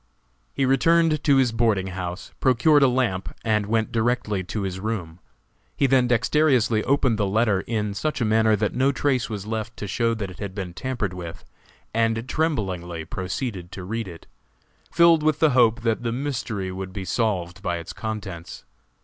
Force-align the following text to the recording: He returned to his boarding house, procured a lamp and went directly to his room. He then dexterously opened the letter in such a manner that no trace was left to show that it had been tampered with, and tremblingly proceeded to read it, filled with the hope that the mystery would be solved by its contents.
He 0.51 0.65
returned 0.65 1.23
to 1.25 1.35
his 1.35 1.51
boarding 1.51 1.89
house, 1.93 2.31
procured 2.39 2.81
a 2.81 2.87
lamp 2.87 3.35
and 3.45 3.67
went 3.67 3.91
directly 3.91 4.43
to 4.45 4.63
his 4.63 4.79
room. 4.79 5.19
He 5.77 5.85
then 5.85 6.07
dexterously 6.07 6.83
opened 6.85 7.19
the 7.19 7.27
letter 7.27 7.61
in 7.67 7.93
such 7.93 8.19
a 8.19 8.25
manner 8.25 8.55
that 8.55 8.73
no 8.73 8.91
trace 8.91 9.29
was 9.29 9.45
left 9.45 9.77
to 9.77 9.85
show 9.85 10.15
that 10.15 10.31
it 10.31 10.39
had 10.39 10.55
been 10.55 10.73
tampered 10.73 11.13
with, 11.13 11.45
and 11.93 12.27
tremblingly 12.27 13.05
proceeded 13.05 13.71
to 13.73 13.83
read 13.83 14.07
it, 14.07 14.25
filled 14.91 15.21
with 15.21 15.37
the 15.37 15.51
hope 15.51 15.81
that 15.81 16.01
the 16.01 16.11
mystery 16.11 16.71
would 16.71 16.93
be 16.93 17.05
solved 17.05 17.61
by 17.61 17.77
its 17.77 17.93
contents. 17.93 18.65